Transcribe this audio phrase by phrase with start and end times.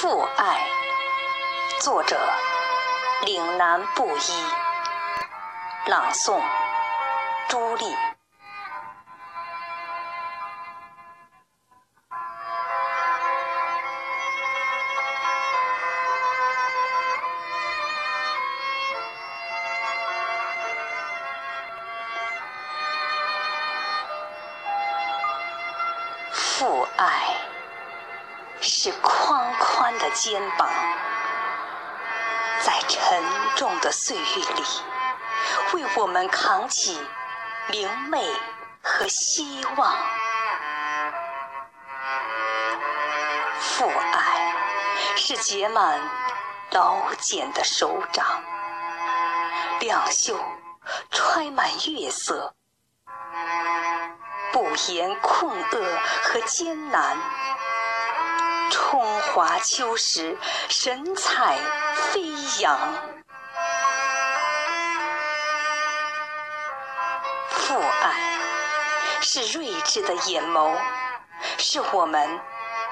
[0.00, 0.66] 父爱，
[1.78, 2.18] 作者：
[3.26, 4.32] 岭南布衣，
[5.88, 6.40] 朗诵：
[7.50, 7.94] 朱莉。
[26.32, 27.36] 父爱
[28.62, 30.68] 是宽宽的肩膀，
[32.62, 33.22] 在沉
[33.56, 34.62] 重的岁月里，
[35.72, 37.00] 为我们扛起
[37.68, 38.22] 明媚
[38.82, 39.96] 和希望。
[43.58, 44.54] 父爱
[45.16, 45.98] 是结满
[46.72, 48.42] 老茧的手掌，
[49.80, 50.38] 两袖
[51.10, 52.54] 揣满月色。
[54.52, 57.16] 不言困厄和艰难，
[58.70, 61.58] 春华秋实，神采
[61.94, 62.78] 飞扬。
[67.50, 68.38] 父爱
[69.20, 70.74] 是睿智的眼眸，
[71.58, 72.40] 是我们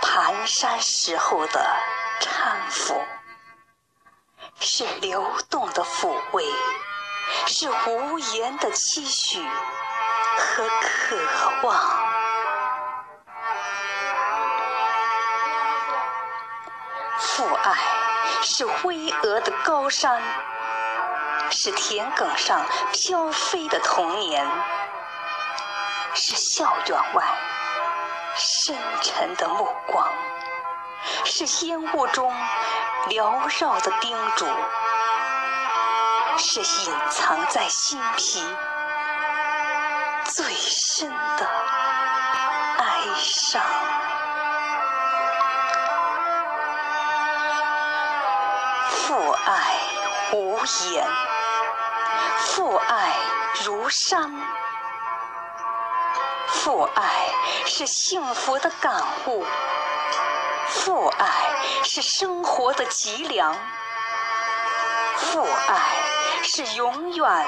[0.00, 1.60] 蹒跚时候的
[2.20, 3.02] 搀扶，
[4.60, 6.44] 是流动的抚慰，
[7.46, 9.44] 是无言的期许。
[10.36, 11.16] 和渴
[11.62, 12.13] 望，
[17.18, 17.72] 父爱
[18.42, 20.20] 是巍峨的高山，
[21.50, 24.46] 是田埂上飘飞的童年，
[26.14, 27.24] 是校园外
[28.36, 30.08] 深沉的目光，
[31.24, 32.34] 是烟雾中
[33.08, 34.46] 缭绕的叮嘱，
[36.36, 38.44] 是隐藏在心脾。
[40.24, 41.48] 最深的
[42.78, 43.62] 哀伤，
[49.06, 49.80] 父爱
[50.32, 50.58] 无
[50.90, 51.06] 言，
[52.38, 53.12] 父爱
[53.62, 54.34] 如山，
[56.48, 57.28] 父爱
[57.66, 59.44] 是幸福的感悟，
[60.68, 61.26] 父爱
[61.82, 63.54] 是生活的脊梁，
[65.16, 65.80] 父爱
[66.42, 67.46] 是永远，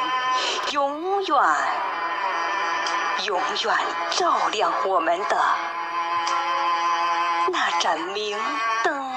[0.73, 1.37] 永远。
[3.25, 3.75] 永远
[4.11, 5.43] 照亮我们的
[7.51, 8.39] 那盏明
[8.85, 9.16] 灯。